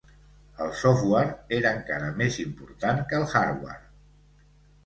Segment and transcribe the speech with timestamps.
[0.63, 3.81] El software era encara més important que el hardware.